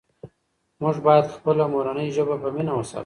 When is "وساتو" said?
2.75-2.99